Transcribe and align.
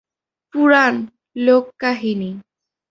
পুরাণ, 0.53 0.93
লোককাহিনী। 1.39 2.31